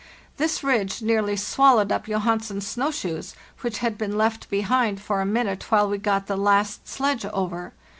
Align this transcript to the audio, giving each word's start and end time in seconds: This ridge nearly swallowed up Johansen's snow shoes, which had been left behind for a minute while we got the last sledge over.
This 0.37 0.63
ridge 0.63 1.03
nearly 1.03 1.35
swallowed 1.37 1.91
up 1.91 2.07
Johansen's 2.07 2.65
snow 2.65 2.89
shoes, 2.89 3.35
which 3.59 3.77
had 3.85 3.99
been 3.99 4.17
left 4.17 4.49
behind 4.49 4.99
for 4.99 5.21
a 5.21 5.27
minute 5.27 5.69
while 5.69 5.87
we 5.87 5.99
got 5.99 6.25
the 6.25 6.35
last 6.35 6.87
sledge 6.87 7.23
over. 7.23 7.71